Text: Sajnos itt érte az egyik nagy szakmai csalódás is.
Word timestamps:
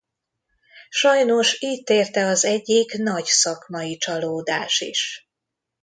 Sajnos 0.89 1.59
itt 1.59 1.89
érte 1.89 2.25
az 2.25 2.45
egyik 2.45 2.91
nagy 2.97 3.25
szakmai 3.25 3.97
csalódás 3.97 4.79
is. 4.79 5.29